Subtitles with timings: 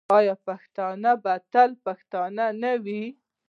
[0.17, 3.03] آیا پښتون به تل پښتون نه وي؟